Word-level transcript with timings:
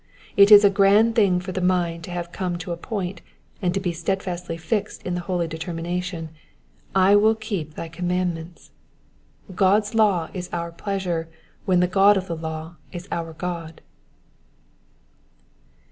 It 0.35 0.49
is 0.49 0.65
a 0.65 0.71
grand 0.71 1.13
thinff 1.13 1.43
for 1.43 1.51
the 1.51 1.61
mind 1.61 2.03
to 2.05 2.09
have 2.11 2.31
come 2.31 2.57
to 2.57 2.71
a 2.71 2.75
point, 2.75 3.21
and 3.61 3.71
to 3.75 3.79
be 3.79 3.93
steadfastly 3.93 4.57
fixed 4.57 5.03
in 5.03 5.13
the 5.13 5.19
holy, 5.21 5.47
determination, 5.47 6.29
—'^ 6.29 6.31
I 6.95 7.15
will 7.15 7.35
keep 7.35 7.75
the 7.75 7.87
commandments." 7.87 8.71
God's 9.53 9.93
law 9.93 10.27
u 10.33 10.41
our 10.51 10.71
pleasure 10.71 11.29
when 11.65 11.81
the 11.81 11.87
God 11.87 12.17
of 12.17 12.25
the 12.25 12.35
law 12.35 12.77
is 12.91 13.07
our 13.11 13.33
God. 13.33 13.81